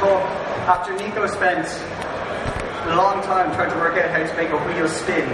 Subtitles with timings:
[0.00, 0.24] talk
[0.64, 1.68] after Nico spent
[2.88, 5.28] a long time trying to work out how to make a wheel spin.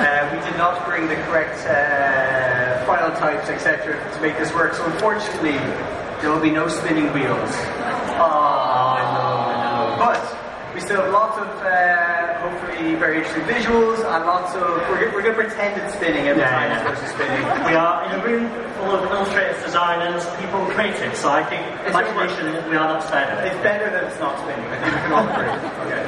[0.00, 4.72] Uh, we did not bring the correct uh, file types, etc., to make this work.
[4.72, 5.60] So unfortunately,
[6.20, 7.52] there will be no spinning wheels.
[8.16, 9.28] Oh, no,
[9.60, 9.96] no.
[10.00, 10.24] But
[10.74, 12.17] we still have lots of uh,
[12.48, 14.62] hopefully very interesting visuals and lots of.
[14.88, 16.90] We're, we're going to pretend it's spinning every Yeah, time yeah.
[16.92, 17.44] it's supposed to spinning.
[17.68, 18.48] We are in a room
[18.80, 23.30] full of illustrators, designers, people creative, so I think It's imagination, we are not spared
[23.36, 23.52] of it.
[23.52, 24.64] It's better that it's not spinning.
[24.66, 25.52] I think we can all agree.
[25.84, 26.04] Okay.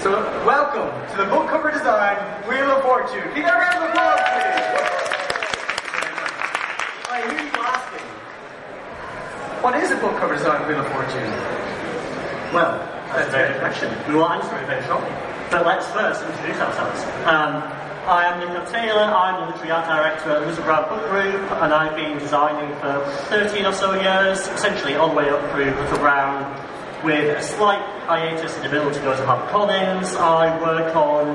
[0.00, 0.10] So,
[0.46, 2.16] welcome to the book cover design
[2.48, 3.26] Wheel of Fortune.
[3.34, 4.62] Give a round of applause, please.
[7.10, 8.06] I hear you asking,
[9.62, 11.26] what is a book cover design Wheel of Fortune?
[12.54, 12.78] Well,
[13.12, 13.92] that's a very good question.
[14.08, 15.10] We will answer it very shortly.
[15.50, 17.02] But let's first introduce ourselves.
[17.26, 17.62] Um,
[18.06, 21.74] I am Nico Taylor, I'm the literary art director at Little Brown Book Group, and
[21.74, 23.02] I've been designing for
[23.34, 26.46] 13 or so years, essentially all the way up through Little Brown,
[27.02, 30.16] with a slight hiatus in the middle to go to HarperCollins.
[30.16, 31.34] I work on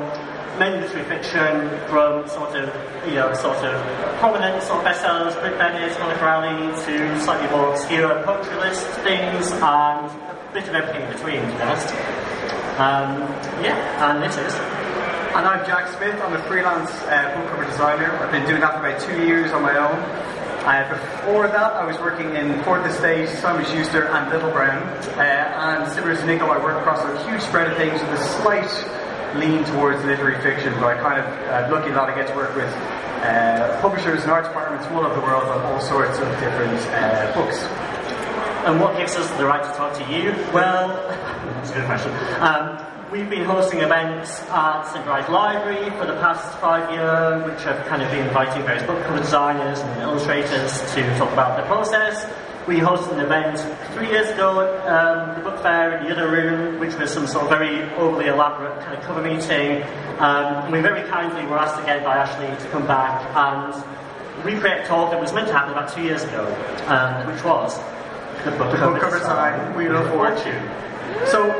[0.59, 2.72] mainly literary fiction from sort of,
[3.06, 3.75] you know, sort of
[4.19, 9.52] prominent sort of bestsellers, Brit Bennett, Monica Ali, to slightly more obscure poetry list things,
[9.52, 11.88] and bit of everything in between, to be honest.
[12.75, 13.23] Um,
[13.63, 14.53] yeah, and this is.
[15.31, 16.19] And I'm Jack Smith.
[16.21, 18.11] I'm a freelance uh, book cover designer.
[18.19, 19.95] I've been doing that for about two years on my own.
[20.67, 24.83] Uh, before that, I was working in Fourth Estate, Simon Schuster, and Little Brown.
[25.16, 28.23] Uh, and similar to Nico, I work across a huge spread of things with a
[28.44, 28.69] slight
[29.39, 30.73] lean towards literary fiction.
[30.81, 32.69] But I kind of uh, lucky that I get to work with
[33.23, 37.31] uh, publishers and art departments all over the world on all sorts of different uh,
[37.33, 37.63] books.
[38.63, 40.33] And what gives us the right to talk to you?
[40.53, 42.11] Well, that's a good question.
[42.39, 42.77] Um,
[43.11, 45.03] we've been hosting events at St.
[45.03, 49.03] Bride's Library for the past five years, which have kind of been inviting various book
[49.05, 52.31] cover designers and illustrators to talk about the process.
[52.67, 53.57] We hosted an event
[53.95, 57.45] three years ago um, the book fair in the other room, which was some sort
[57.45, 59.81] of very overly elaborate kind of cover meeting.
[60.19, 64.88] Um, we very kindly were asked again by Ashley to come back and recreate a
[64.88, 66.45] talk that was meant to happen about two years ago,
[66.85, 67.79] um, which was
[68.44, 70.66] the book, The book cover design Wheel of Fortune.
[71.29, 71.52] So,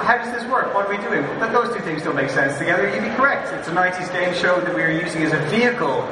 [0.00, 0.74] how does this work?
[0.74, 1.22] What are we doing?
[1.38, 2.92] But those two things don't make sense together.
[2.92, 3.52] You'd be correct.
[3.52, 6.02] It's a 90s game show that we are using as a vehicle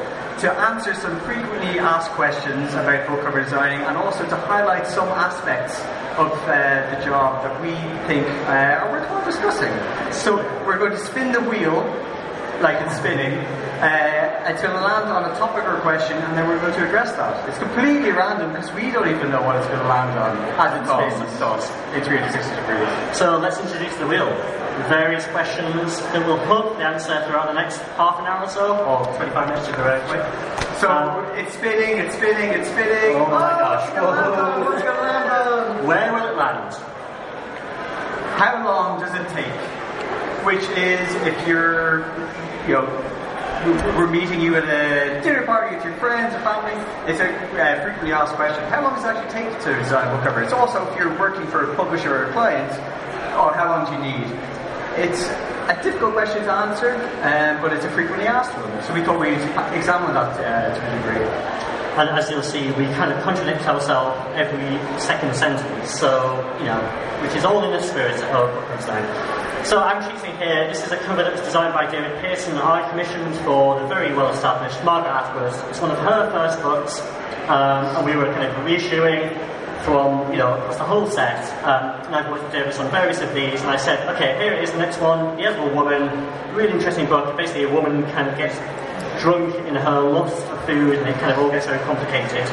[0.41, 5.09] to answer some frequently asked questions about book cover designing and also to highlight some
[5.09, 5.81] aspects
[6.19, 7.71] of uh, the job that we
[8.07, 9.73] think uh, are worthwhile discussing.
[10.13, 11.83] So, we're going to spin the wheel
[12.63, 13.39] like it's spinning,
[13.83, 17.13] uh, until it land on a topic or question, and then we're going to address
[17.17, 17.49] that.
[17.49, 20.73] It's completely random because we don't even know what it's going to land on as
[20.81, 21.21] it spins
[21.93, 22.89] in 360 degrees.
[23.17, 24.29] So let's introduce the wheel.
[24.89, 28.77] Various questions that we'll hope the answer throughout the next half an hour or so,
[28.85, 30.25] or 25 minutes if we're very quick.
[30.81, 33.17] So Um, it's spinning, it's spinning, it's spinning.
[33.17, 33.89] Oh my gosh.
[33.97, 34.65] Going to?
[34.69, 35.87] What's going to land on?
[35.87, 36.75] where will it land?
[38.37, 39.76] How long does it take?
[40.47, 42.07] Which is if you're,
[42.69, 42.87] you know,
[43.99, 46.71] we're meeting you at a dinner party with your friends or family.
[47.11, 48.63] It's a uh, frequently asked question.
[48.71, 50.43] How long does it actually take to design a book cover?
[50.43, 52.71] It's also if you're working for a publisher or a client,
[53.35, 54.27] or how long do you need?
[54.95, 55.27] It's
[55.67, 56.95] a difficult question to answer,
[57.27, 58.71] um, but it's a frequently asked one.
[58.85, 59.35] So we thought we'd
[59.77, 61.27] examine that uh, to a degree.
[61.99, 66.79] And as you'll see, we kind of contradict ourselves every second sentence, so, you know,
[67.21, 69.36] which is all in the spirit of design.
[69.65, 72.65] So I'm choosing here, this is a cover that was designed by David Pearson that
[72.65, 75.71] I commissioned for the very well established Margaret Atwood.
[75.71, 77.01] It's one of her first books,
[77.49, 79.35] um, and we were kind of reissuing
[79.83, 81.43] from, you know, across the whole set.
[81.65, 84.53] Um, and I've worked with David on various of these, and I said, okay, here
[84.53, 86.11] it is, the next one, the Edible Woman,
[86.55, 87.37] really interesting book.
[87.37, 88.57] Basically, a woman kind of gets
[89.21, 92.47] drunk in her lust for food, and it kind of all gets very complicated.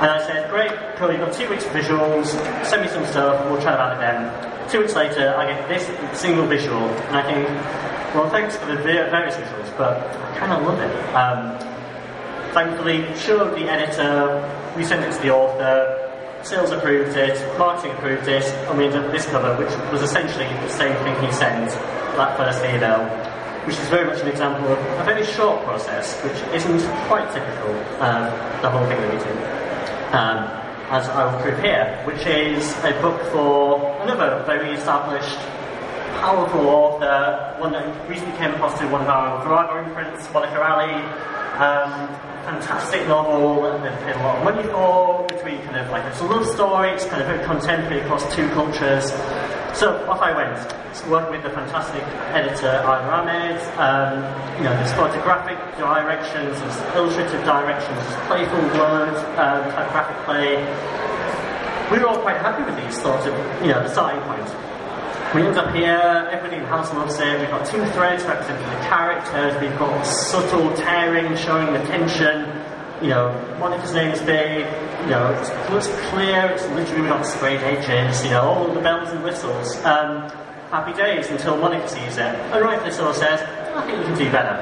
[0.00, 2.26] And I said, great, cool, you've got two weeks of visuals,
[2.66, 4.68] send me some stuff, we'll chat about it then.
[4.68, 5.86] Two weeks later, I get this
[6.18, 6.78] single visual,
[7.08, 7.48] and I think,
[8.14, 10.94] well, thanks for the va- various visuals, but I kind of love it.
[11.14, 11.58] Um,
[12.52, 14.42] thankfully, showed the editor,
[14.76, 16.00] we sent it to the author,
[16.42, 20.02] sales approved it, marketing approved it, and we ended up with this cover, which was
[20.02, 21.70] essentially the same thing he sent
[22.16, 23.04] that first email,
[23.66, 27.70] which is very much an example of a very short process, which isn't quite typical
[28.02, 29.63] of the whole thing that we do.
[30.14, 30.44] Um,
[30.94, 35.38] as I will prove here, which is a book for another very established,
[36.22, 40.94] powerful author, one that recently came across through one of our Virago imprints, Monica Ali.
[41.58, 42.08] Um,
[42.46, 46.20] fantastic novel that they've paid a lot of money for, between kind of like it's
[46.20, 49.10] a love story, it's kind of very contemporary across two cultures.
[49.74, 53.58] So off I went worked with the fantastic editor Ivan Ahmed.
[53.76, 54.22] Um,
[54.56, 60.62] you know, there's photographic directions, there's illustrative directions, there's playful word um, play.
[61.90, 64.46] we were all quite happy with these sort of, you know, the starting point.
[65.34, 68.64] We end up here, everybody in the house loves it, we've got two threads representing
[68.70, 72.46] the characters, we've got subtle tearing showing the tension,
[73.02, 74.64] you know, Monica's name is big,
[75.04, 79.22] you know, it's, clear, it's literally got sprayed edges, you know, all the bells and
[79.22, 79.76] whistles.
[79.84, 80.30] Um,
[80.70, 83.42] happy days until Monica sees it, and rightfully so says,
[83.76, 84.56] I think we can do better.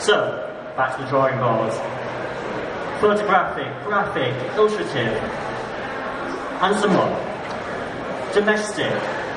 [0.00, 1.72] So, back to the drawing board.
[3.00, 5.14] Photographic, graphic, illustrative,
[6.62, 8.32] and some more.
[8.34, 8.92] Domestic,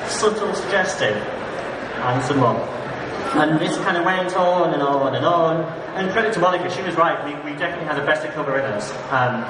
[0.08, 2.58] subtle, suggestive, and some more.
[3.36, 5.62] And this kind of went on and on and on.
[5.96, 7.24] And credit to Monica, she was right.
[7.24, 8.92] We, we definitely had a better cover in us.
[9.12, 9.46] Um,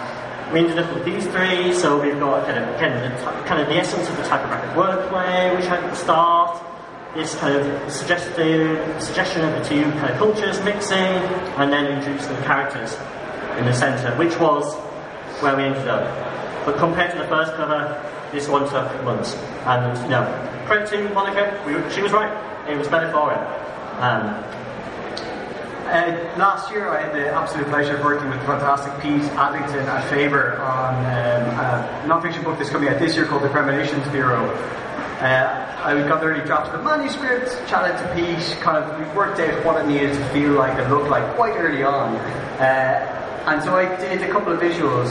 [0.51, 3.61] we ended up with these three, so we've got kind of again the t- kind
[3.61, 6.65] of the essence of the typographic wordplay, which had at the start.
[7.15, 12.35] This kind of suggestive suggestion of the two kind of cultures mixing, and then introducing
[12.35, 12.97] the characters
[13.57, 14.75] in the centre, which was
[15.41, 16.65] where we ended up.
[16.65, 17.99] But compared to the first cover,
[18.31, 19.35] this one took months.
[19.65, 20.23] And you know,
[20.65, 22.31] credit to Monica, we, she was right.
[22.69, 23.39] It was better for it.
[24.01, 24.43] Um,
[25.89, 29.87] Uh, last year, I had the absolute pleasure of working with the fantastic Pete Adlington
[29.87, 34.07] at Faber on um, a non-fiction book that's coming out this year called The Premonitions
[34.09, 34.45] Bureau.
[35.17, 39.15] Uh, I got the early draft of the manuscript, chatted to Pete, kind of we
[39.17, 42.15] worked out what it needed to feel like and look like quite early on.
[42.61, 45.09] Uh, and so I did a couple of visuals,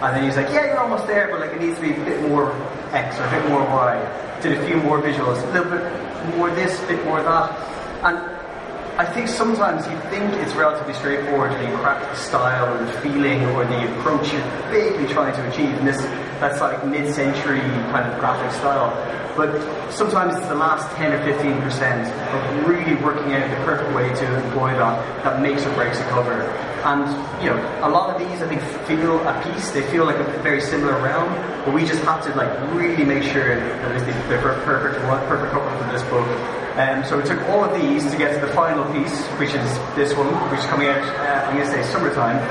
[0.00, 2.04] and then he's like, "Yeah, you're almost there, but like it needs to be a
[2.04, 2.52] bit more
[2.92, 6.50] X or a bit more Y." Did a few more visuals, a little bit more
[6.50, 7.50] this, a bit more that,
[8.04, 8.33] and
[8.96, 12.92] I think sometimes you think it's relatively straightforward and you crack the style or the
[13.00, 16.00] feeling or the approach you're vaguely trying to achieve in this
[16.38, 17.58] that's like mid-century
[17.90, 18.94] kind of graphic style.
[19.36, 19.50] But
[19.90, 24.14] sometimes it's the last 10 or 15 percent of really working out the perfect way
[24.14, 26.42] to employ that that makes or breaks a cover.
[26.84, 27.02] And
[27.42, 29.72] you know, a lot of these I think feel a piece.
[29.72, 33.24] They feel like a very similar realm, but we just have to like really make
[33.24, 36.63] sure that it's the, perfect one, perfect cover for this book.
[36.74, 39.70] Um, so we took all of these to get to the final piece, which is
[39.94, 42.42] this one, which is coming out, uh, I'm going to say summertime.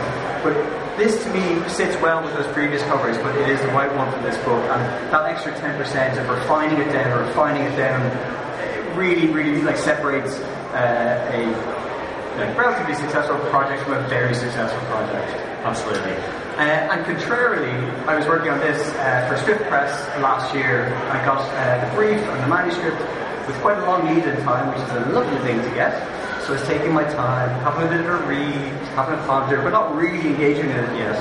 [0.44, 0.56] But
[0.98, 4.10] this to me sits well with those previous covers, but it is the right one
[4.14, 4.64] for this book.
[4.72, 8.00] And that extra 10% of refining it down, refining it down,
[8.64, 10.40] it really, really like separates
[10.72, 15.32] uh, a relatively successful project from a very successful project.
[15.66, 16.14] absolutely.
[16.56, 17.72] Uh, and contrarily,
[18.08, 19.92] I was working on this uh, for Swift Press
[20.22, 20.94] last year.
[21.10, 23.02] I got uh, the brief and the manuscript
[23.48, 25.94] with quite a long lead in time, which is a lovely thing to get.
[26.44, 29.62] So I was taking my time, having a bit of a read, having a ponder,
[29.62, 31.16] but not really engaging in it yet.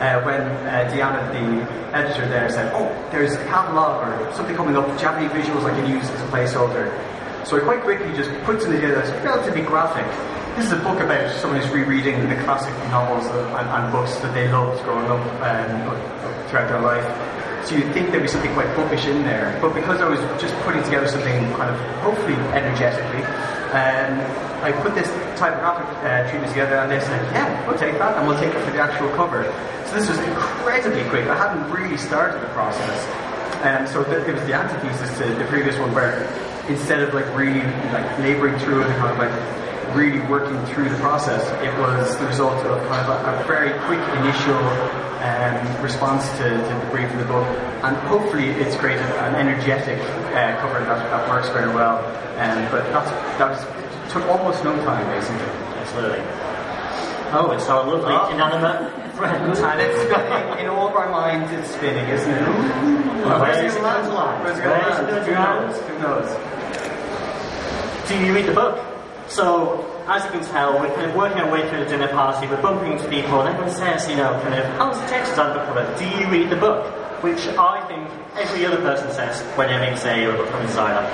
[0.00, 4.76] Uh, when uh, Deanna, the editor there, said, "Oh, there's a catalogue or something coming
[4.76, 4.88] up.
[4.88, 6.90] Any visuals I can use as a placeholder?"
[7.46, 10.06] So I quite quickly just put something together that's relatively graphic.
[10.56, 14.32] This is a book about someone who's rereading the classic novels and, and books that
[14.34, 17.33] they loved growing up um, throughout their life.
[17.64, 20.54] So you'd think there'd be something quite bookish in there, but because I was just
[20.68, 23.24] putting together something kind of hopefully energetically,
[23.72, 24.20] um,
[24.60, 25.08] I put this
[25.38, 28.62] typographic uh, treatment together and they said, yeah, we'll take that and we'll take it
[28.64, 29.44] for the actual cover.
[29.88, 31.26] So this was incredibly quick.
[31.26, 33.00] I hadn't really started the process.
[33.64, 36.28] Um, so th- it was the antithesis to the previous one where
[36.68, 39.32] instead of like really like laboring through it and kind of like
[39.96, 43.72] really working through the process, it was the result of kind of a, a very
[43.88, 44.60] quick initial
[45.24, 47.46] um, response to, to the brief of the book,
[47.82, 49.98] and hopefully it's created an energetic
[50.36, 51.98] uh, cover that, that works very well.
[52.38, 55.46] Um, but that's, that was, took almost no time basically.
[55.80, 56.20] Absolutely.
[57.36, 58.30] Oh, it's our lovely Oh.
[58.30, 59.42] inanimate friend.
[59.58, 62.40] And it's spinning, in all of our minds it's spinning, isn't it?
[63.24, 64.44] Well, Where's where's it it going going to to land?
[64.44, 65.72] Where's it going to it going to land?
[65.72, 65.84] land?
[65.88, 66.28] Who knows?
[66.28, 66.38] Who
[68.04, 68.08] knows?
[68.08, 68.78] Do you read the book?
[69.28, 72.46] So, as you can tell, we're kind of working our way through the dinner party,
[72.46, 75.56] we're bumping into people, and everyone says, you know, kind of, how's the text on
[75.56, 75.82] the cover?
[75.98, 76.84] Do you read the book?
[77.22, 81.06] Which I think every other person says whenever they say you're a book cover designer.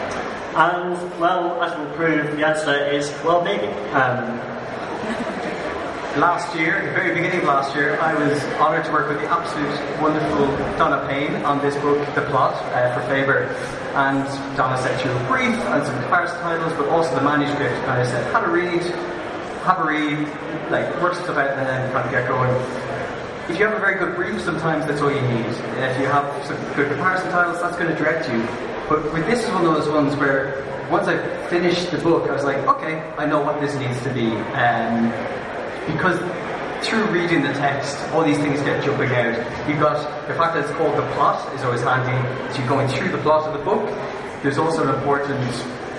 [0.57, 3.69] And, well, as we'll prove, the answer is, well, maybe.
[3.93, 4.41] Um,
[6.19, 9.31] Last year, the very beginning of last year, I was honoured to work with the
[9.31, 10.45] absolute wonderful
[10.77, 13.45] Donna Payne on this book, The Plot, uh, for Faber.
[13.95, 14.27] And
[14.57, 17.75] Donna sent you a brief and some comparison titles, but also the manuscript.
[17.87, 18.83] And I said, have a read,
[19.63, 20.27] have a read,
[20.73, 22.51] like work stuff out, and then kind of get going.
[23.49, 25.47] If you have a very good brief, sometimes that's all you need.
[25.79, 28.43] And if you have some good comparison titles, that's going to direct you.
[28.89, 32.33] But with this is one of those ones where once I finished the book, I
[32.33, 34.27] was like, okay, I know what this needs to be.
[34.59, 35.13] Um,
[35.93, 36.19] because
[36.87, 39.69] through reading the text, all these things get jumping out.
[39.69, 42.17] You've got the fact that it's called the plot is always handy.
[42.49, 43.87] As you're going through the plot of the book,
[44.43, 45.51] there's also an important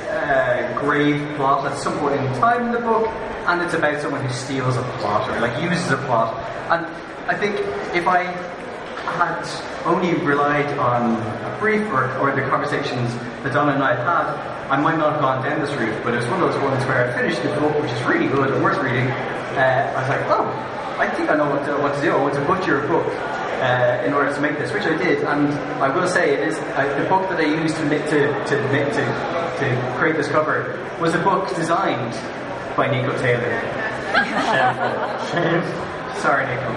[0.09, 4.25] uh, grave plot at some point in time in the book, and it's about someone
[4.25, 6.35] who steals a plot or like uses a plot.
[6.71, 6.85] And
[7.29, 7.59] I think
[7.95, 8.25] if I
[9.05, 9.43] had
[9.85, 14.71] only relied on a brief or, or the conversations that Donna and I had had,
[14.71, 16.83] I might not have gone down this route, but it was one of those ones
[16.85, 19.07] where I finished the book, which is really good and worth reading.
[19.07, 20.47] Uh, I was like, oh,
[20.97, 22.11] I think I know what to, what to do.
[22.11, 23.05] I want to butcher a book
[23.61, 25.23] uh, in order to make this, which I did.
[25.23, 25.49] And
[25.81, 28.87] I will say, it is the book that I used to make, to, to, make,
[28.93, 29.05] to,
[29.59, 32.13] to create this cover was a book designed
[32.77, 33.51] by Nico Taylor.
[36.21, 36.73] Sorry, Nico.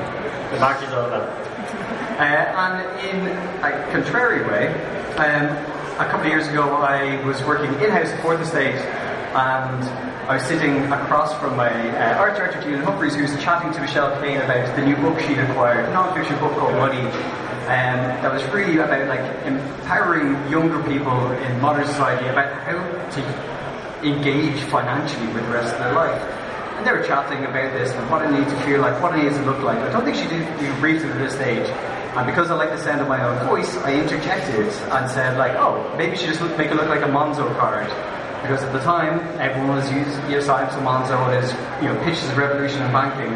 [0.50, 1.53] The match is over.
[2.14, 3.26] Uh, and in
[3.64, 4.68] a contrary way,
[5.18, 5.50] um,
[5.98, 8.76] a couple of years ago I was working in-house for the state,
[9.34, 9.84] and
[10.30, 13.80] I was sitting across from my uh, art director, Julian Humphreys, who was chatting to
[13.80, 18.32] Michelle Kane about the new book she'd acquired, a non-fiction book called Money, um, that
[18.32, 22.78] was really about like empowering younger people in modern society about how
[23.10, 26.22] to engage financially with the rest of their life.
[26.76, 29.24] And they were chatting about this and what it needs to feel like, what it
[29.24, 29.78] needs to look like.
[29.78, 30.46] I don't think she did
[30.78, 31.66] briefed it at this stage.
[32.16, 35.54] And because I like the sound of my own voice, I interjected and said like,
[35.56, 37.86] oh, maybe she just look, make it look like a Monzo card.
[38.40, 41.50] Because at the time, everyone was using know, signing Monzo as
[41.82, 43.34] you know, pitches of revolution in banking.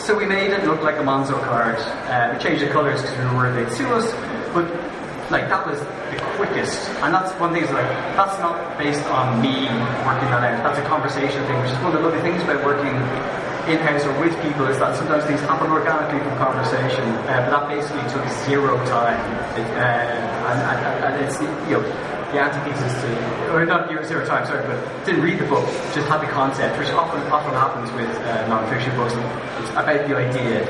[0.00, 1.76] So we made it look like a Monzo card.
[2.08, 4.10] Uh, we changed the colours because we were worried they'd sue us.
[4.54, 4.72] But
[5.30, 6.88] like that was the quickest.
[7.04, 9.68] And that's one thing is like that's not based on me
[10.06, 10.64] working that out.
[10.64, 12.94] That's a conversation thing, which is one of the lovely things about working
[13.66, 17.02] in-house or with people is that sometimes things happen organically from conversation.
[17.26, 19.18] Uh, but that basically took zero time.
[19.58, 21.82] It, uh, and, and, and, it's you know
[22.30, 26.22] the antithesis to, or not zero time, sorry, but didn't read the book, just had
[26.22, 29.14] the concept, which often often happens with uh, non-fiction books.
[29.14, 30.62] It's about the idea.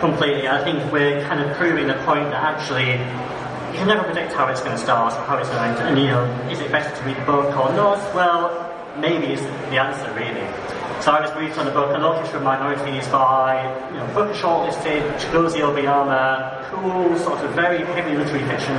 [0.00, 0.48] Completely.
[0.48, 2.92] I think we're kind of proving the point that actually
[3.72, 5.88] you can never predict how it's going to start or how it's going to end.
[5.88, 8.14] And you know, is it better to read the book or not?
[8.14, 8.52] Well,
[9.00, 10.44] maybe is the answer really.
[11.04, 13.60] So I was briefed on the book, Orchestra of Minorities by,
[13.92, 18.74] you know, Booker shortlisted, Chigozie Obioma, cool, sort of very heavy literary fiction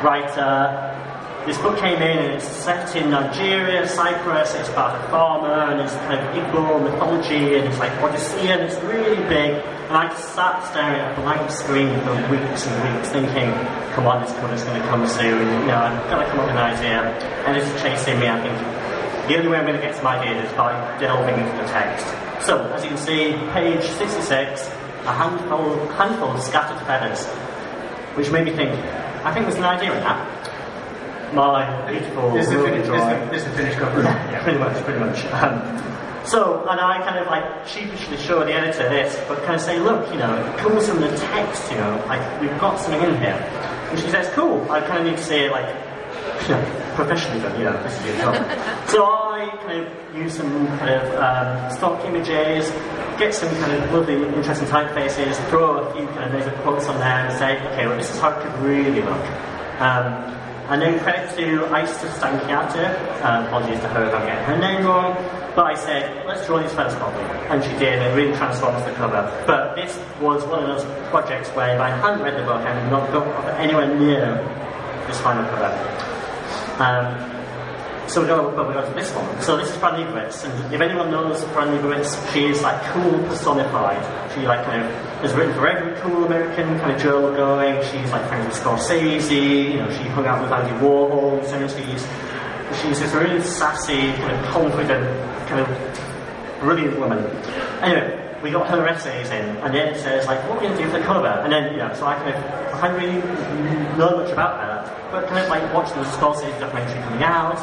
[0.00, 0.96] writer.
[1.44, 5.82] This book came in and it's set in Nigeria, Cyprus, it's about a farmer and
[5.82, 9.60] it's kind of Igbo mythology and it's like Odyssey and it's really big.
[9.60, 13.52] And I just sat staring at a blank screen for weeks and weeks thinking,
[13.92, 16.40] come on, this book is going to come soon, you know, I've got to come
[16.40, 17.12] up with an idea.
[17.44, 18.87] And it's chasing me, I think,
[19.28, 22.06] the only way I'm going to get some ideas is by delving into the text.
[22.46, 24.66] So, as you can see, page 66,
[25.04, 27.26] a handful, handful of scattered feathers,
[28.16, 28.72] which made me think,
[29.24, 31.34] I think there's an idea in that.
[31.34, 32.80] My beautiful this is, the, fin-
[33.28, 34.02] this, is the, finished cover.
[34.02, 35.26] yeah, pretty much, pretty much.
[35.26, 35.60] Um,
[36.24, 39.78] so, and I kind of like sheepishly show the editor this, but kind of say,
[39.78, 43.16] look, you know, it comes from the text, you know, like we've got something in
[43.20, 43.36] here.
[43.90, 45.66] And she says, cool, I kind of need to see it like,
[46.94, 48.34] professionally done, you know, this is your job.
[48.88, 52.70] so I kind of use some kind of um, stock images,
[53.18, 56.98] get some kind of lovely, interesting typefaces, throw a few kind of laser quotes on
[56.98, 59.24] there and say, okay, well, this is how it could really look.
[59.80, 60.34] Um,
[60.68, 64.84] and then credit to Aista Stankiata, um, apologies to her if I'm getting her name
[64.84, 65.14] wrong,
[65.56, 67.24] but I said, let's draw these first properly.
[67.48, 69.22] And she did, and it really transforms the cover.
[69.46, 72.74] But this was one of those projects where if I hadn't read the book, I
[72.82, 74.36] would not got anywhere near
[75.06, 76.07] this final cover.
[76.78, 77.38] Um,
[78.08, 79.42] so we go, but we go to this one.
[79.42, 83.18] So this is Fran Lebowitz, and if anyone knows Fran Lebowitz, she is like cool
[83.24, 84.00] personified.
[84.32, 87.76] She like kind of has written for every cool American kind of journal going.
[87.90, 89.72] She's like friends with Scorsese.
[89.72, 92.82] You know, she hung out with Andy Warhol in the 70s.
[92.82, 97.24] She's this really sassy, kind of confident, kind of brilliant woman.
[97.82, 100.78] Anyway, we got her essays in, and then it says like, what are we going
[100.78, 101.26] to do for the cover?
[101.26, 102.44] And then, you know, so I kind of,
[102.74, 104.67] I hadn't really known much about her,
[105.10, 107.58] but kind of like watched the Scorsese documentary coming out,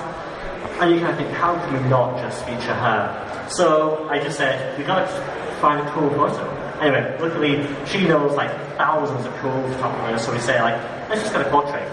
[0.82, 3.48] and you kind of think, how can we not just feature her?
[3.50, 6.50] So I just said, we got to find a cool photo.
[6.82, 10.76] Anyway, luckily she knows like thousands of cool photographers, so we say like,
[11.10, 11.88] let's just get a portrait.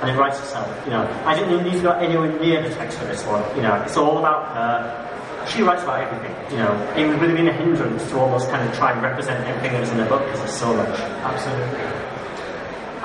[0.00, 1.02] And it writes itself, you know.
[1.24, 3.74] I didn't need to go anywhere near the text for this one, you know.
[3.82, 5.46] It's all about her.
[5.48, 6.72] She writes about everything, you know.
[6.96, 9.80] It would have been a hindrance to almost kind of try and represent everything that
[9.80, 10.98] was in the book because there's so much.
[10.98, 12.13] Absolutely.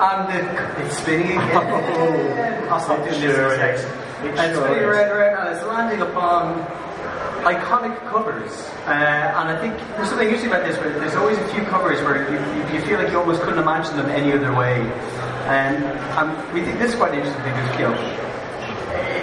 [0.00, 2.68] And it's spinning again.
[2.70, 3.36] I'll stop doing this.
[3.52, 3.84] it is.
[4.22, 6.64] It's spinning around, around, and it's landing upon
[7.44, 8.52] iconic covers.
[8.86, 12.00] Uh, and I think there's something interesting about this, where there's always a few covers
[12.02, 14.80] where you, you, you feel like you almost couldn't imagine them any other way.
[15.48, 15.84] And
[16.16, 18.20] um, we think this is quite interesting because, you know,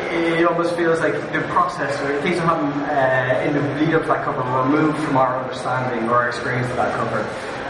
[0.10, 4.02] it almost feels like the process or things that happen uh, in the lead up
[4.04, 7.22] to that cover were removed from our understanding or our experience of that cover.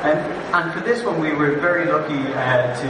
[0.04, 2.88] And for this one, we were very lucky uh, to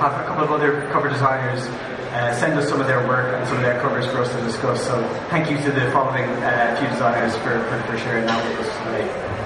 [0.00, 1.66] have a couple of other cover designers
[2.12, 4.40] uh, send us some of their work and some of their covers for us to
[4.40, 4.84] discuss.
[4.86, 4.96] So
[5.28, 8.76] thank you to the following uh, few designers for, for, for sharing that with us
[8.78, 9.38] today.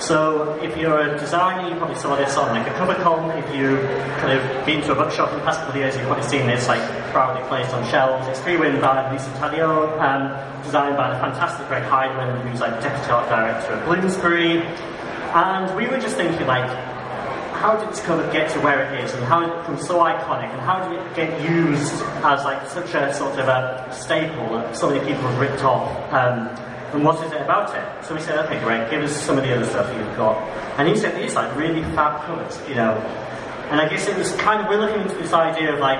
[0.00, 3.36] So if you're a designer, you probably saw this on like a Covercon.
[3.36, 3.78] If you
[4.20, 6.46] kind of been to a bookshop in the past couple of years, you've probably seen
[6.46, 8.26] this like proudly placed on shelves.
[8.28, 12.80] It's Three Women by Lisa Taddeo, um, designed by the fantastic Greg Heinimann, who's like
[12.80, 14.62] deputy art director at Bloomsbury.
[15.34, 16.68] And we were just thinking like,
[17.58, 20.48] how did this cover get to where it is, and how it become so iconic,
[20.52, 21.92] and how did it get used
[22.22, 25.88] as like such a sort of a staple that so many people have ripped off?
[26.12, 26.48] Um,
[26.94, 28.04] and what is it about it?
[28.04, 30.38] So we said, okay, great, give us some of the other stuff you've got.
[30.78, 32.94] And he said these like really fab colours, you know.
[33.70, 35.98] And I guess it was kind of we're looking into this idea of like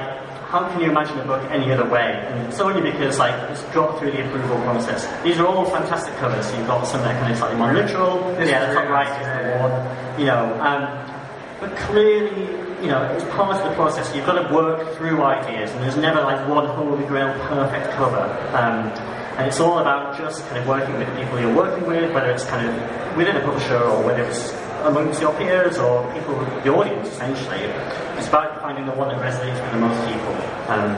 [0.49, 2.25] how can you imagine a book any other way?
[2.27, 5.05] And it's only because like it's got through the approval process.
[5.23, 6.51] These are all fantastic covers.
[6.57, 8.33] You've got some that are kind of slightly more literal.
[8.33, 10.19] This yeah, the top right is the one.
[10.19, 11.05] You know, um,
[11.61, 12.47] but clearly,
[12.81, 14.15] you know, it's part of the process.
[14.17, 18.25] You've got to work through ideas, and there's never like one holy grail perfect cover.
[18.57, 18.89] Um,
[19.37, 22.31] and it's all about just kind of working with the people you're working with, whether
[22.31, 24.51] it's kind of within a publisher or whether it's
[24.87, 27.59] amongst your peers or people, the audience essentially.
[28.19, 30.35] It's about finding the one that resonates with the most people.
[30.69, 30.97] Um,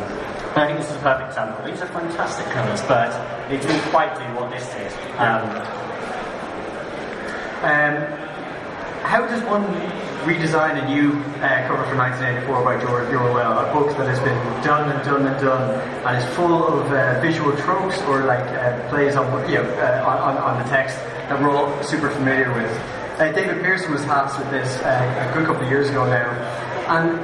[0.56, 1.64] I think this is a perfect example.
[1.64, 3.12] These are fantastic colours, but
[3.48, 4.92] they didn't quite do what this did.
[5.18, 5.46] Um,
[7.60, 7.96] Um,
[9.04, 9.64] how does one
[10.24, 11.12] redesign a new
[11.44, 15.26] uh, cover for 1984 by George Orwell, a book that has been done and done
[15.26, 19.56] and done, and is full of uh, visual tropes or like uh, plays on you
[19.56, 20.96] know uh, on, on the text
[21.28, 22.99] that we're all super familiar with?
[23.20, 26.30] Uh, David Pearson was tasked with this uh, a good couple of years ago now,
[26.88, 27.20] and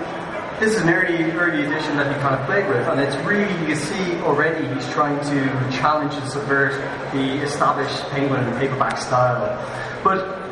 [0.61, 3.51] this is an early early edition that he kind of played with, and it's really
[3.63, 6.73] you can see already he's trying to challenge and subvert
[7.15, 9.57] the established penguin paperback style,
[10.05, 10.46] but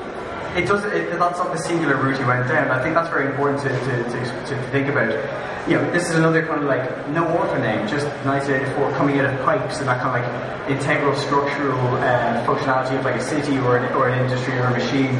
[0.57, 2.71] it does it, that's not the singular route he went down.
[2.71, 5.13] I think that's very important to, to, to, to think about.
[5.69, 9.33] You know, this is another kind of like no author name, just 1984 coming out
[9.33, 13.57] of pipes and that kind of like integral structural uh, functionality of like a city
[13.59, 15.17] or an, or an industry or a machine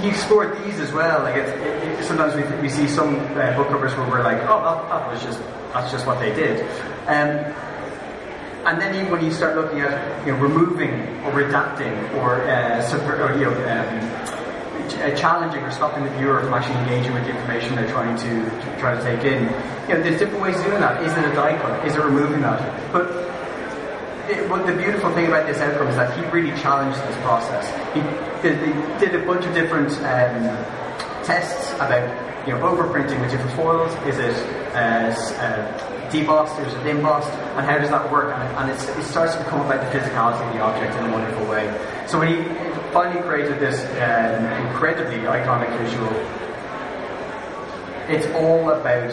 [0.00, 1.22] he explored these as well.
[1.22, 4.38] Like it's, it, it, sometimes we, we see some uh, book covers where we're like,
[4.48, 5.40] oh, that, that was just
[5.72, 6.60] that's just what they did.
[7.06, 7.52] Um,
[8.64, 10.92] and then you, when you start looking at you know removing
[11.24, 14.21] or redacting or, uh, subver- or you know um,
[15.16, 18.78] challenging or stopping the viewer from actually engaging with the information they're trying to, to
[18.78, 19.44] try to take in,
[19.88, 21.02] you know, there's different ways of doing that.
[21.02, 21.86] Is it a cut?
[21.86, 22.92] Is it removing that?
[22.92, 23.10] But
[24.30, 27.66] it, what the beautiful thing about this outcome is that he really challenged this process.
[27.94, 28.00] He
[28.42, 28.72] did, he
[29.04, 30.44] did a bunch of different um,
[31.24, 32.06] tests about
[32.46, 33.92] you know overprinting with different foils.
[34.06, 34.36] Is it
[34.74, 35.10] uh,
[35.42, 37.32] uh, debossed is it embossed?
[37.56, 38.34] And how does that work?
[38.34, 41.46] And, and it starts to become about the physicality of the object in a wonderful
[41.46, 41.66] way.
[42.06, 46.12] So when he finally created this um, incredibly iconic visual,
[48.08, 49.10] it's all about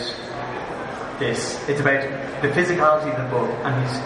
[1.19, 1.69] this.
[1.69, 2.01] It's about
[2.41, 3.99] the physicality of the book, and he's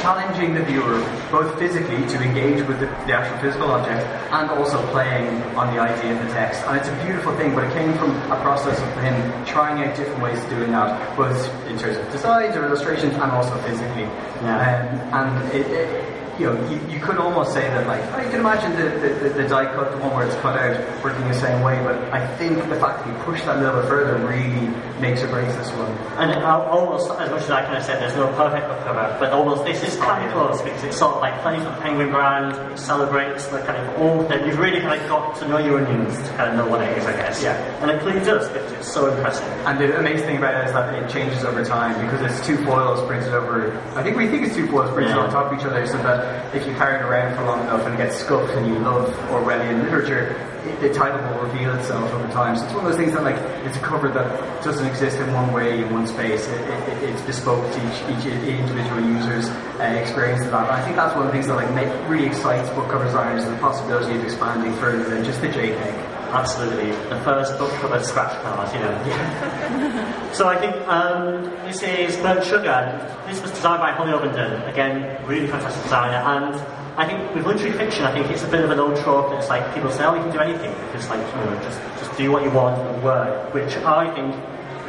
[0.00, 0.98] challenging the viewer
[1.30, 5.80] both physically to engage with the, the actual physical object and also playing on the
[5.80, 6.62] idea of the text.
[6.66, 9.94] And it's a beautiful thing, but it came from a process of him trying out
[9.96, 14.08] different ways of doing that, both in terms of designs or illustrations and also physically.
[14.42, 15.12] Yeah.
[15.12, 18.30] Um, and it, it, you know, you, you could almost say that, like, oh, you
[18.30, 21.26] can imagine the, the, the, the die cut, the one where it's cut out, working
[21.28, 23.88] the same way, but I think the fact that you push that a little bit
[23.88, 24.68] further really
[25.00, 25.90] makes or breaks this one.
[26.18, 29.16] And al- almost, as much as I kind of said, there's no perfect book cover,
[29.20, 31.80] but almost this is kind of close because it's sort of like plays with the
[31.80, 34.44] Penguin brand, it celebrates the kind of all author.
[34.46, 36.96] You've really kind of got to know your onions to kind of know what it
[36.98, 37.42] is, I guess.
[37.42, 37.56] Yeah.
[37.82, 39.44] And it clearly does because it's so impressive.
[39.66, 42.56] And the amazing thing about it is that it changes over time because it's two
[42.64, 43.76] foils printed over.
[43.96, 45.22] I think we think it's two foils printed Yeah.
[45.22, 46.21] on top of each other, so that
[46.54, 49.08] if you carry it around for long enough and it gets scuffed and you love
[49.30, 52.56] Orwellian literature, it, the title will reveal itself over time.
[52.56, 55.32] So it's one of those things that like it's a cover that doesn't exist in
[55.32, 56.46] one way in one space.
[56.46, 60.70] It, it, it's bespoke to each, each individual user's uh, experience of that.
[60.70, 63.04] And I think that's one of the things that like make, really excites book cover
[63.04, 66.12] designers the possibility of expanding further than just the JPEG.
[66.32, 66.92] Absolutely.
[67.08, 70.18] The first book cover scratch card, you know.
[70.32, 72.98] so I think um, this is Burnt Sugar.
[73.26, 74.66] This was designed by Holly Ovenden.
[74.70, 76.16] Again, really fantastic designer.
[76.16, 76.54] And
[76.96, 79.38] I think with literary fiction, I think it's a bit of an old trope that
[79.38, 80.72] it's like people say, oh, you can do anything.
[80.86, 83.52] Because like, you know, just, just do what you want and work.
[83.52, 84.34] Which I think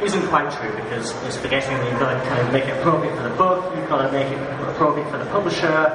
[0.02, 3.14] isn't quite true because it's forgetting that you've got to kind of make it appropriate
[3.16, 5.86] for the book, you've got to make it appropriate for the publisher,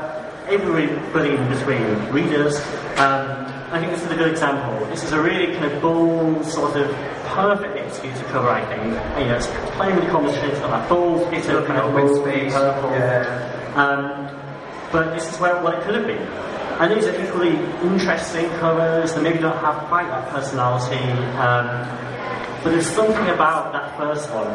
[0.47, 2.59] everybody in between, readers.
[2.97, 4.83] Um, I think this is a good example.
[4.87, 6.89] This is a really kind of bold, sort of
[7.27, 8.83] perfect excuse to cover, I think.
[9.21, 9.45] You know, it's
[9.77, 12.89] playing with the conversation, it's got that bold bit of kind of bold, space, purple.
[12.89, 13.73] yeah.
[13.75, 14.35] Um,
[14.91, 16.17] but this is where, what it could have been.
[16.81, 21.05] And these are equally interesting covers, that maybe don't have quite that personality.
[21.37, 21.67] Um,
[22.63, 24.47] but there's something about that first one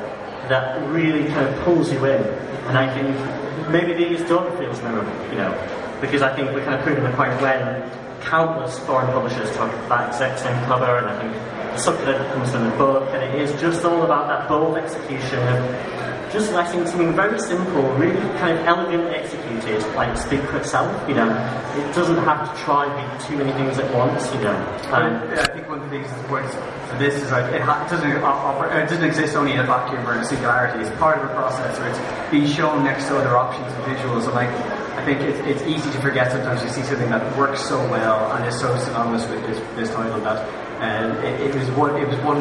[0.49, 2.23] that really kind of pulls you in.
[2.67, 5.53] And I think maybe these don't feel as memorable, you know,
[6.01, 9.89] because I think we're kind of proving the point when countless foreign publishers talk about
[9.89, 11.33] that exact same cover, and I think
[11.73, 14.77] the subject that comes from the book, and it is just all about that bold
[14.77, 15.95] execution of
[16.35, 21.15] just letting something very simple, really kind of elegantly executed, like speak for itself, you
[21.15, 21.31] know.
[21.79, 24.57] It doesn't have to try and be too many things at once, you know.
[24.91, 26.53] Um, I think one of the things that's important
[26.91, 30.05] for this is like it, ha- doesn't offer, it doesn't exist only in a vacuum
[30.09, 30.83] or in a singularity.
[30.83, 34.25] It's part of a process where it's being shown next to other options and visuals.
[34.25, 34.74] And like I
[35.05, 38.47] think it, it's easy to forget sometimes you see something that works so well and
[38.47, 40.49] is so synonymous with this, this title that
[40.81, 42.41] and it, it was one it was one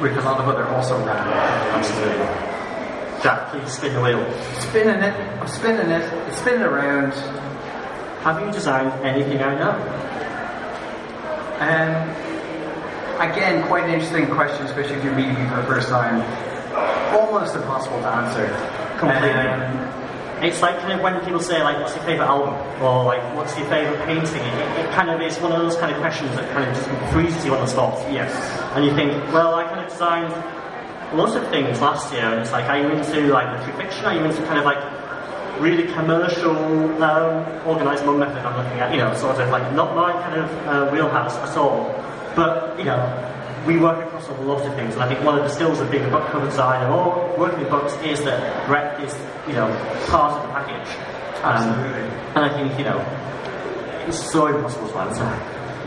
[0.00, 1.28] with a lot of other also ran.
[1.76, 2.26] Absolutely.
[3.22, 4.20] Jack, please spin the wheel.
[4.60, 7.12] Spinning it, I'm spinning it, it's spinning around.
[8.22, 9.72] Have you designed anything I know?
[11.60, 12.10] Um,
[13.20, 16.20] again, quite an interesting question, especially if you're meeting me for the first time.
[17.14, 18.48] Almost impossible to answer.
[18.98, 19.30] Completely.
[19.30, 20.03] Um,
[20.42, 23.56] it's like kind of when people say like, "What's your favorite album?" or like, "What's
[23.58, 26.50] your favorite painting?" It, it, kind of is one of those kind of questions that
[26.52, 27.94] kind of just freezes you on the spot.
[28.12, 28.32] Yes.
[28.74, 30.32] And you think, well, I kind of designed
[31.16, 34.04] lots of things last year, and it's like, are you into like literary fiction?
[34.06, 34.80] Are you into kind of like
[35.60, 36.56] really commercial,
[37.02, 38.92] um, organised mum method I'm looking at?
[38.92, 41.94] You know, sort of like not my kind of uh, wheelhouse at all.
[42.34, 43.33] But you know,
[43.66, 45.90] we work across a lot of things, and I think one of the skills of
[45.90, 49.14] being a book cover designer or working with books is that breadth is,
[49.48, 49.68] you know,
[50.08, 50.88] part of the package.
[51.42, 52.08] Um, Absolutely.
[52.34, 52.98] And I think, you know,
[54.06, 55.24] it's so impossible to answer.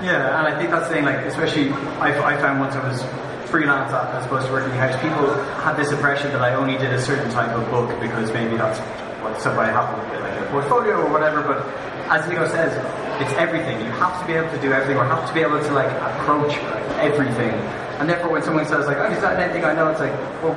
[0.03, 3.01] Yeah, and I think that's the thing, like, especially I, I found once I was
[3.49, 7.01] freelance as opposed to working in-house, people had this impression that I only did a
[7.01, 8.79] certain type of book because maybe that's
[9.23, 11.65] what somebody happened with like a portfolio or whatever, but
[12.11, 12.75] as Leo says,
[13.21, 13.79] it's everything.
[13.81, 15.89] You have to be able to do everything or have to be able to like
[15.89, 16.53] approach
[17.01, 17.53] everything.
[17.99, 19.89] And therefore when someone says like, oh, is that anything I know?
[19.89, 20.53] It's like, well,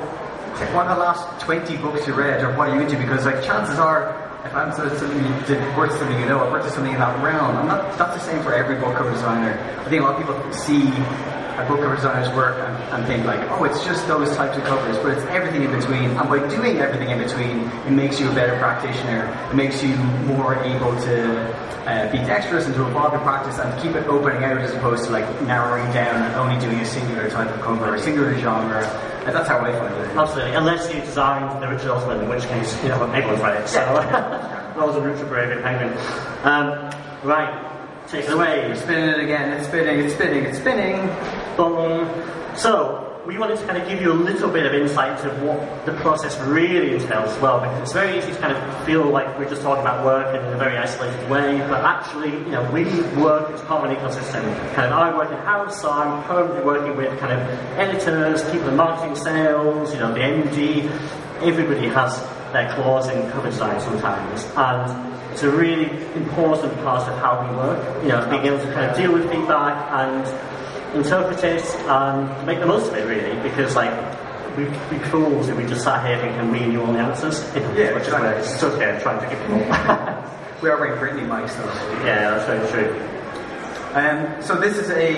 [0.75, 2.99] what are the last 20 books you read or what are you into?
[2.99, 4.13] Because like chances are
[4.45, 7.23] if I'm sort of something you did something you know, I've worked something in that
[7.23, 7.57] realm.
[7.57, 9.59] I'm not that's the same for every book cover designer.
[9.81, 10.89] I think a lot of people see
[11.61, 14.65] a book cover designer's work and, and, think like, oh, it's just those types of
[14.65, 16.11] covers, but it's everything in between.
[16.11, 19.29] And by doing everything in between, it makes you a better practitioner.
[19.51, 19.95] It makes you
[20.27, 24.45] more able to uh, be dexterous and to evolve your practice and keep it opening
[24.45, 27.95] out as opposed to like narrowing down and only doing a singular type of cover,
[27.95, 28.85] a singular genre.
[29.27, 30.17] And that's how I find it.
[30.17, 33.69] Absolutely, unless you design the Richard Osman, in which case, you know, everyone's read it.
[33.69, 35.93] So, that was a Richard Brave Penguin.
[36.43, 36.91] Um,
[37.23, 37.67] right.
[38.09, 38.67] Take it away.
[38.67, 39.53] We're spinning it again.
[39.53, 40.01] It's spinning.
[40.01, 40.45] It's spinning.
[40.45, 40.97] It's spinning.
[41.61, 41.77] Boom.
[41.77, 45.29] Um, so we wanted to kind of give you a little bit of insight into
[45.45, 49.05] what the process really entails as well, because it's very easy to kind of feel
[49.05, 52.63] like we're just talking about work in a very isolated way, but actually, you know,
[52.73, 52.85] we
[53.23, 54.43] work as part of an ecosystem.
[54.73, 57.41] Kind of, I work in house, so I'm currently working with kind of
[57.79, 60.87] editors, people in marketing, sales, you know, the MD.
[61.43, 62.19] Everybody has
[62.55, 67.55] their claws in cover design sometimes, and it's a really important part of how we
[67.55, 68.03] work.
[68.03, 70.50] You know, being able to kind of deal with feedback and
[70.95, 73.93] interpret it and make the most of it, really, because like
[74.57, 77.41] we be fools if we just sat here thinking we knew all the answers.
[77.77, 79.61] Yeah, which is stood here trying to give them all.
[80.63, 82.05] we are wearing Britney mics though.
[82.05, 83.11] Yeah, that's very true.
[83.93, 85.11] Um, so this is a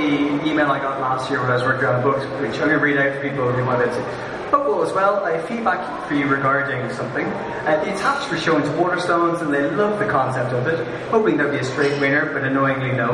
[0.47, 2.71] email I got last year when I was working on a book, which I'm going
[2.71, 6.27] to read out for people who might to Football as well, I feedback for you
[6.27, 7.25] regarding something.
[7.25, 11.39] Uh, the attached were shown to Waterstones and they loved the concept of it, hoping
[11.39, 13.13] there'd be a straight winner, but annoyingly no.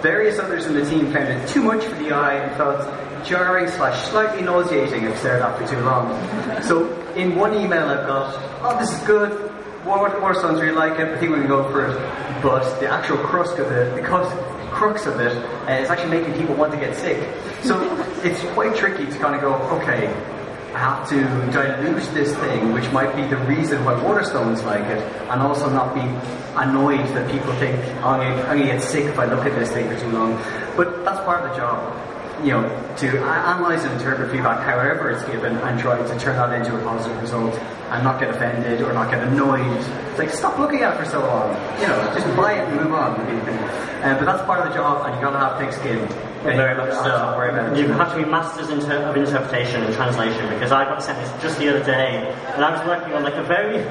[0.00, 3.66] Various others in the team found it too much for the eye and felt jarring
[3.66, 6.06] slash slightly nauseating if stared at for too long.
[6.62, 9.50] So in one email I've got, oh this is good,
[9.84, 11.96] Waterstones really like it, I think we can go for it.
[12.44, 15.36] But the actual crux of it, the crux of it,
[15.68, 17.28] uh, is actually making people want to get sick.
[17.64, 17.74] So
[18.22, 20.14] it's quite tricky to kind of go, okay,
[20.78, 21.20] have to
[21.52, 25.94] dilute this thing, which might be the reason why Waterstones like it, and also not
[25.94, 26.00] be
[26.56, 29.70] annoyed that people think, oh, I'm going to get sick if I look at this
[29.70, 30.34] thing for too long.
[30.76, 32.06] But that's part of the job
[32.42, 32.62] you know,
[32.98, 36.82] to analyze and interpret feedback however it's given and try to turn that into a
[36.84, 39.66] positive result and not get offended or not get annoyed.
[40.10, 41.54] It's like, stop looking at it for so long.
[41.80, 43.18] You know, just buy it and move on.
[43.20, 46.06] Uh, but that's part of the job and you've got to have thick skin.
[46.54, 47.34] Very much so.
[47.76, 51.42] You have to be masters inter- of interpretation and translation because I got sent this
[51.42, 53.82] just the other day and I was working on like a very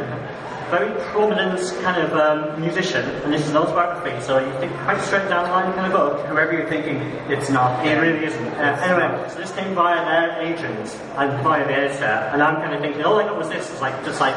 [0.69, 4.99] very prominent kind of um, musician, and this is an autobiography, so you think quite
[5.01, 6.25] straight down the line kind of book.
[6.25, 6.97] Whoever you're thinking,
[7.29, 7.85] it's not.
[7.85, 8.47] It really isn't.
[8.47, 12.73] Uh, anyway, so this came via their agent and via the editor, and I'm kind
[12.73, 14.35] of thinking, all I got was this, was like just like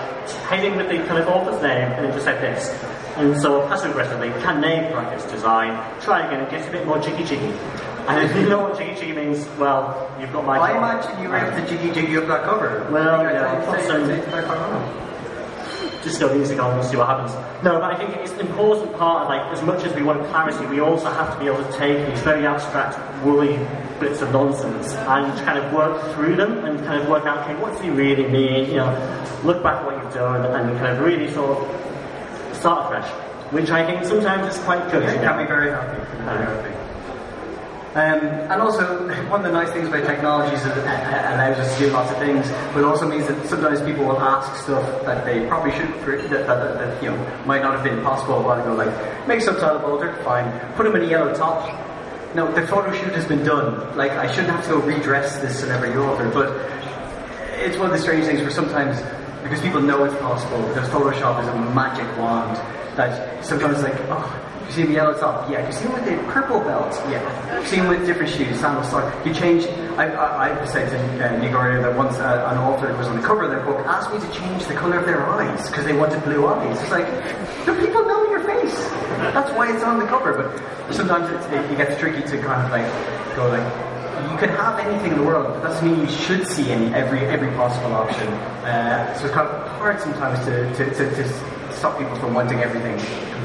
[0.50, 2.68] heading with the kind of author's name, and it just said this.
[3.16, 5.72] And so passive aggressively, can they write this design?
[6.02, 7.52] Try again, and get a bit more jiggy jiggy.
[8.08, 10.58] And if you know what jiggy jiggy means, well, you've got my.
[10.58, 12.88] I imagine you able to jiggy jiggy up that cover.
[12.90, 15.08] Well, yeah,
[16.02, 17.32] just go music on and see what happens.
[17.62, 20.24] No, but I think it's an important part of like as much as we want
[20.28, 23.58] clarity, we also have to be able to take these very abstract, woolly
[24.00, 27.60] bits of nonsense and kind of work through them and kind of work out, okay,
[27.60, 28.70] what do you really mean?
[28.70, 32.86] You know, look back at what you've done and kind of really sort of start
[32.86, 33.10] afresh.
[33.52, 35.02] Which I think sometimes is quite good.
[35.02, 35.46] It can be.
[35.46, 36.77] Very happy.
[37.94, 41.78] Um, and also, one of the nice things about technology is that it allows us
[41.78, 45.24] to do lots of things, but also means that sometimes people will ask stuff that
[45.24, 45.88] they probably should,
[46.30, 48.74] that, that, that, that you know might not have been possible a while ago.
[48.74, 48.92] Like,
[49.26, 50.46] make some subtitle bolder, fine.
[50.74, 51.64] Put them in a yellow top.
[52.34, 53.96] No, the photo shoot has been done.
[53.96, 56.52] Like, I shouldn't have to go redress this celebrity author, but
[57.60, 59.00] it's one of the strange things where sometimes,
[59.42, 62.56] because people know it's possible, because Photoshop is a magic wand,
[62.96, 65.50] that sometimes like, oh, you see him yellow top?
[65.50, 65.66] Yeah.
[65.66, 66.92] You see him with the purple belt?
[67.08, 67.60] Yeah.
[67.60, 69.26] You see him with different shoes, sandals, socks.
[69.26, 69.64] You change.
[69.96, 73.22] I, I, I said to uh, Nick that once uh, an author was on the
[73.22, 75.94] cover of their book asked me to change the colour of their eyes because they
[75.94, 76.80] wanted blue eyes.
[76.80, 77.06] It's like,
[77.64, 78.76] the people know your face.
[79.34, 80.34] That's why it's on the cover.
[80.86, 82.86] But sometimes it, it gets tricky to kind of like
[83.34, 83.66] go like,
[84.30, 86.92] you can have anything in the world, but that doesn't mean you should see any
[86.92, 88.26] every every possible option.
[88.66, 92.58] Uh, so it's kind of hard sometimes to, to, to, to stop people from wanting
[92.58, 92.98] everything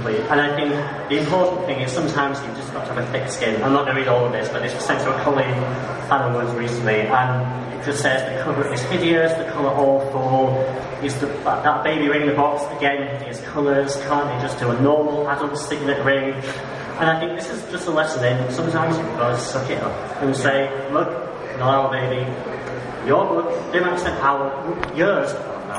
[0.03, 0.21] complete.
[0.31, 0.69] And I think
[1.09, 3.61] the important thing is sometimes you've just got to have a thick skin.
[3.63, 5.53] I'm not going to read all of this, but this was sent to a colleague
[6.09, 10.57] fan words recently, and it just says the cover is hideous, the colour awful,
[11.05, 14.71] is the, that, baby ring in the box, again, hideous colours, can't they just do
[14.71, 16.33] a normal adult signet ring?
[16.99, 19.81] And I think this is just a lesson in sometimes you've got to suck it
[19.81, 21.09] up and say, look,
[21.59, 22.25] not our baby,
[23.07, 25.33] your book, they spend hours, years,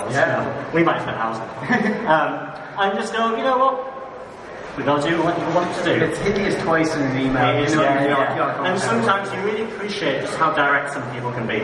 [0.04, 0.72] hours, Yeah.
[0.72, 1.38] we might spend hours,
[2.06, 6.04] um, and just go, you know what, going to do what you want to do.
[6.04, 7.56] It's hideous twice in an email.
[7.56, 8.36] It is, you know, yeah, you're yeah.
[8.36, 11.60] you're going And sometimes you really appreciate just how direct some people can be.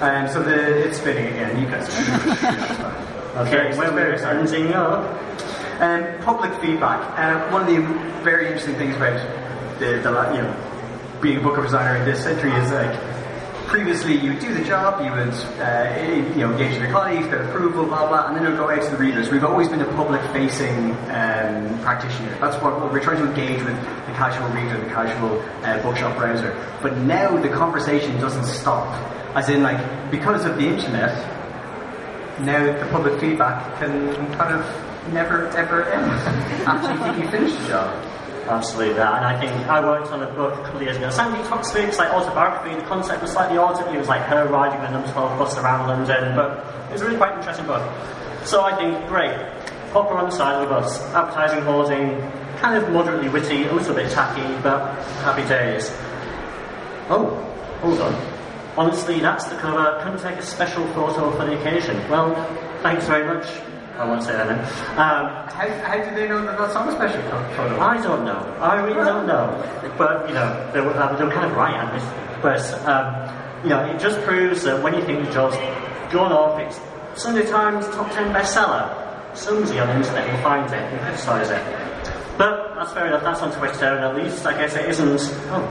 [0.00, 1.60] Um, so the it's spinning again.
[1.60, 3.02] You guys.
[3.36, 5.04] Okay, Very- where we're ending up.
[5.78, 7.02] Um, public feedback.
[7.18, 7.82] Uh, one of the
[8.24, 9.20] very interesting things about
[9.78, 10.56] the, the you know
[11.20, 12.94] being a book designer in this century is like
[13.66, 17.26] previously you would do the job, you would uh, you know engage with your colleagues,
[17.26, 19.30] get approval, blah blah, and then it would go out to the readers.
[19.30, 22.36] We've always been a public-facing um, practitioner.
[22.40, 26.16] That's what, what we're trying to engage with the casual reader, the casual uh, bookshop
[26.16, 26.56] browser.
[26.82, 28.86] But now the conversation doesn't stop.
[29.36, 31.14] As in, like because of the internet,
[32.40, 36.10] now the public feedback can kind of never ever end
[36.66, 38.05] after you finished the job.
[38.48, 39.16] Absolutely that.
[39.16, 41.10] And I think I worked on a book a couple of years ago.
[41.10, 43.80] Sandi Toksvig's like autobiography, the concept was slightly odd.
[43.92, 47.04] It was like her riding the number 12 bus around London, but it was a
[47.06, 47.82] really quite interesting book.
[48.44, 49.34] So I think, great,
[49.92, 52.20] pop her on the side of the bus, advertising, hoarding,
[52.58, 55.90] kind of moderately witty, a little bit tacky, but happy days.
[57.08, 57.34] Oh,
[57.80, 58.14] hold on.
[58.76, 59.98] Honestly, that's the cover.
[60.02, 61.96] Couldn't take a special photo for the occasion.
[62.10, 62.34] Well,
[62.82, 63.46] thanks very much.
[63.98, 64.60] I won't say that then.
[64.98, 67.22] Um, How, how did they know that that's on a special
[67.56, 67.80] photo?
[67.80, 68.38] I don't know.
[68.60, 69.48] I really don't know.
[69.96, 72.04] But, you know, they were, uh, they were kind of right on this.
[72.42, 75.56] But, um, you know, it just proves that when you think the job's
[76.12, 76.78] gone off, it's
[77.20, 79.36] Sunday Times top 10 bestseller.
[79.36, 81.62] Somebody on the internet will find it and criticise it.
[82.38, 85.20] But that's fair enough, that's on Twitter, and at least I guess it isn't.
[85.50, 85.64] Oh,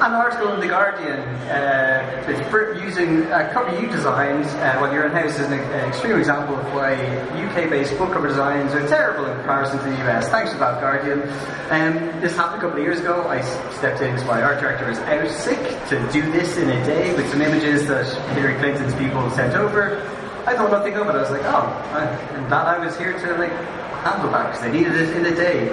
[0.00, 1.18] An article in The Guardian
[1.50, 6.16] uh, using a cover you designed uh, while you're in house is an, an extreme
[6.16, 10.28] example of why UK based book cover designs are terrible in comparison to the US.
[10.28, 11.22] Thanks for that, Guardian.
[11.70, 13.26] Um, this happened a couple of years ago.
[13.26, 13.40] I
[13.72, 15.58] stepped in because my art director was out sick
[15.88, 18.06] to do this in a day with some images that
[18.36, 20.00] Hillary Clinton's people sent over.
[20.46, 21.14] I thought nothing of it.
[21.16, 22.06] I was like, oh, I,
[22.36, 25.34] I'm glad I was here to like handle that because they needed it in a
[25.34, 25.68] day.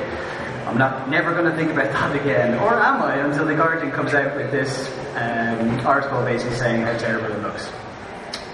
[0.66, 3.18] I'm not never going to think about that again, or am I?
[3.18, 7.72] Until the Guardian comes out with this um, article basically saying how terrible it looks,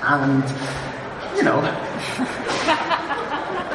[0.02, 0.43] and
[1.38, 1.60] you know,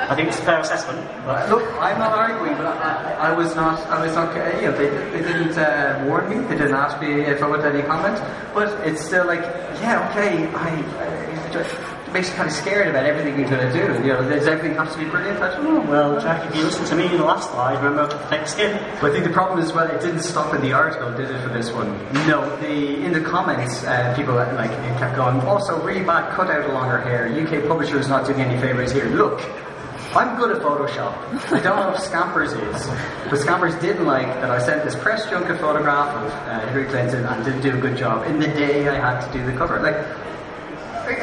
[0.09, 1.01] I think it's a fair assessment.
[1.25, 4.69] But look, I'm not arguing, but I, I, I was not, I was not, you
[4.69, 7.83] know, they, they didn't uh, warn me, they didn't ask me if I wanted any
[7.83, 8.23] comment,
[8.55, 9.41] but it's still like,
[9.81, 11.75] yeah, okay, I, I just
[12.17, 14.03] makes you kind of scared about everything you're going to do.
[14.03, 15.39] You know, does everything have to be brilliant?
[15.39, 15.81] I don't know.
[15.91, 18.73] well, Jack, if you listen to me in the last slide, remember thick skin.
[19.03, 21.43] But I think the problem is, well, it didn't stop in the article, did it,
[21.43, 21.93] for this one?
[22.27, 25.41] No, the in the comments, uh, people like it kept going.
[25.41, 27.29] Also, really bad cut out along her hair.
[27.29, 29.07] UK publisher is not doing any favors here.
[29.11, 29.43] Look,
[30.15, 31.13] I'm good at Photoshop.
[31.53, 32.87] I don't know if Scampers is,
[33.29, 37.27] but Scampers didn't like that I sent this press junket photograph of uh, Hillary Clinton
[37.27, 39.79] and didn't do a good job in the day I had to do the cover.
[39.81, 39.97] Like,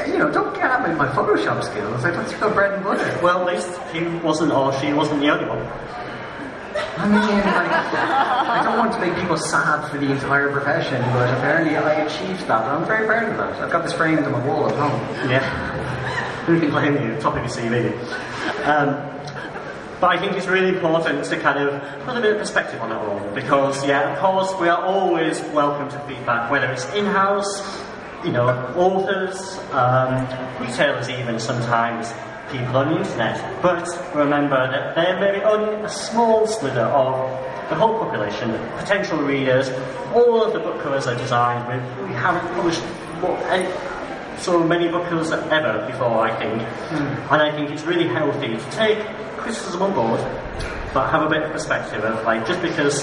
[0.07, 2.03] you know, don't get at me with my Photoshop skills.
[2.03, 3.19] I'd like, that's your bread and butter.
[3.21, 5.59] Well, at least he wasn't, or she wasn't the only one.
[6.97, 11.29] I mean, like, I don't want to make people sad for the entire profession, but
[11.37, 12.63] apparently I achieved that.
[12.63, 13.61] and I'm very proud of that.
[13.61, 15.29] I've got this framed on my wall at home.
[15.29, 16.45] Yeah.
[16.47, 17.91] anything claiming the top of your CV.
[18.65, 19.09] Um,
[19.99, 22.91] but I think it's really important to kind of put a bit of perspective on
[22.91, 27.61] it all because, yeah, of course, we are always welcome to feedback, whether it's in-house,
[28.23, 30.27] you know, authors, um,
[30.59, 32.13] retailers, even sometimes
[32.51, 33.61] people on the internet.
[33.61, 37.15] But remember that there may be only a small slither of
[37.69, 39.69] the whole population, potential readers,
[40.13, 42.81] all of the book covers are designed with, we haven't published
[43.21, 43.67] what, any,
[44.39, 46.61] so many book covers ever before, I think.
[46.61, 47.31] Mm.
[47.31, 48.99] And I think it's really healthy to take
[49.37, 50.19] criticism on board,
[50.93, 53.01] but have a bit of perspective of like just because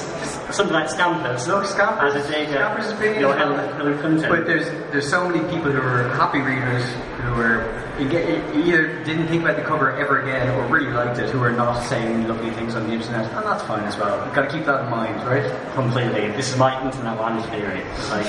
[0.54, 4.30] something like Scampers, Look, Scampers, as a data, Scampers is your Hillary, Hillary Clinton.
[4.30, 6.84] But there's there's so many people who are happy readers
[7.18, 7.66] who are
[7.98, 11.82] either didn't think about the cover ever again or really liked it, who are not
[11.82, 14.24] saying lovely things on the internet, and that's fine as well.
[14.24, 15.74] You've got to keep that in mind, right?
[15.74, 16.28] Completely.
[16.32, 17.80] This is my internet land theory.
[17.80, 18.26] It's like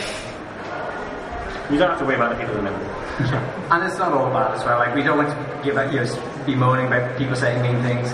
[1.70, 2.88] you don't have to worry about the people in the middle.
[3.72, 4.80] and it's not all bad as well.
[4.80, 7.82] Like we don't want to give out, you know, be moaning about people saying mean
[7.84, 8.12] things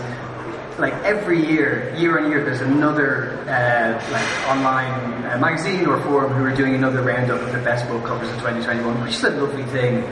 [0.77, 6.33] like every year, year on year, there's another uh, like online uh, magazine or forum
[6.33, 9.31] who are doing another roundup of the best book covers of 2021, which is a
[9.31, 10.03] lovely thing.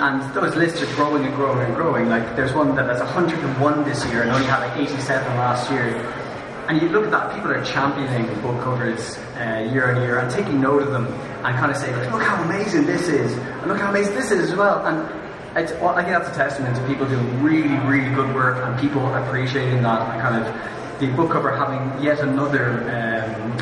[0.00, 2.08] And those lists are growing and growing and growing.
[2.08, 5.94] Like there's one that has 101 this year and only had like 87 last year.
[6.68, 10.30] And you look at that, people are championing book covers uh, year on year and
[10.30, 13.78] taking note of them and kind of saying, look how amazing this is, and look
[13.78, 14.84] how amazing this is as well.
[14.86, 15.23] And
[15.56, 19.06] it's, I think that's a testament to people doing really, really good work and people
[19.14, 23.52] appreciating that and kind of the book cover having yet another um,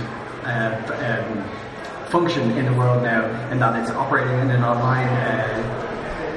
[0.45, 5.82] uh, um, function in the world now, in that it's operating in an online uh,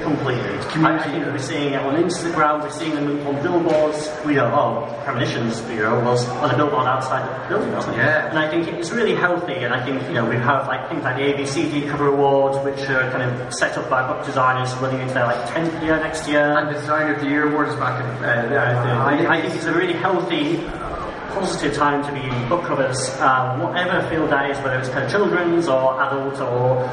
[0.06, 0.56] completely.
[0.84, 4.08] I, think we're seeing it on Instagram, we're seeing them on billboards.
[4.24, 7.98] We know, oh, Premonitions Bureau was on a billboard outside the building, wasn't it?
[7.98, 8.30] Yeah.
[8.30, 11.02] And I think it's really healthy, and I think, you know, we have like things
[11.02, 15.00] like the ABCD Cover Awards, which are kind of set up by book designers running
[15.00, 16.56] into their like 10th year next year.
[16.56, 19.54] And the Designer of the Year Award is back in, uh, the, I, I think
[19.54, 20.56] it's a really healthy
[21.34, 25.10] positive time to be book covers, um, whatever field that is, whether it's kind of
[25.10, 26.88] children's or adult or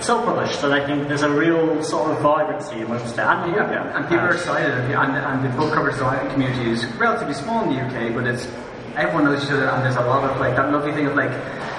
[0.00, 3.20] self-published, and I think there's a real sort of vibrancy amongst it.
[3.20, 3.96] And, yeah, yeah.
[3.96, 5.90] and people are excited, and, and the book cover
[6.30, 8.46] community is relatively small in the UK, but it's
[8.96, 11.32] everyone knows each other, and there's a lot of like that lovely thing of like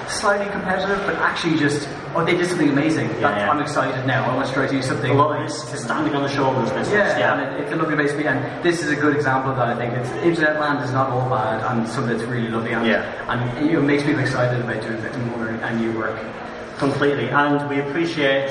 [0.08, 3.08] slightly competitive, but actually just oh they did something amazing.
[3.20, 3.50] Yeah, yeah.
[3.50, 4.24] I'm excited now.
[4.30, 5.10] I want to try to do something.
[5.10, 6.90] A lot of it's standing on the shoulders business.
[6.90, 7.34] Yeah, yeah.
[7.34, 8.26] and it, it's a lovely place to be.
[8.26, 9.68] And this is a good example of that.
[9.68, 12.72] I think it's internet land is not all bad, and some of it's really lovely.
[12.72, 13.32] And, yeah.
[13.32, 16.18] and you know, it makes people excited about doing more and new work
[16.78, 17.28] completely.
[17.28, 18.50] And we appreciate,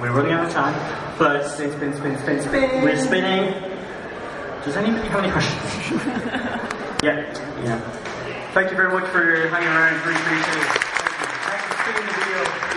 [0.00, 0.74] we're running out of time,
[1.18, 2.82] but spin, spin, spin, spin, spin.
[2.82, 3.52] we're spinning.
[4.64, 6.02] Does anybody have any questions?
[7.02, 7.80] yeah, yeah.
[8.52, 10.06] Thank you very much for hanging around.
[10.06, 10.68] Really appreciate it.
[10.68, 11.38] Thank you.
[11.46, 12.67] Thanks for spinning the wheel.